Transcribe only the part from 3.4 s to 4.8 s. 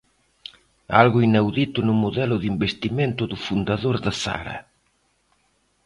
fundador de Zara.